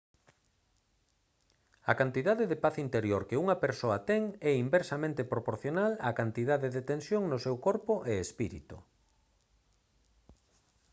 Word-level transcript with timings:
a 1.91 1.93
cantidade 2.01 2.43
de 2.51 2.57
paz 2.63 2.75
interior 2.85 3.21
que 3.29 3.39
unha 3.43 3.59
persoa 3.65 3.97
ten 4.09 4.23
é 4.51 4.51
inversamente 4.65 5.27
proporcional 5.33 5.91
á 6.07 6.09
cantidade 6.19 6.67
de 6.75 6.81
tensión 6.91 7.21
no 7.27 7.37
seu 7.45 7.55
corpo 7.67 7.93
e 8.11 8.13
espírito 8.25 8.77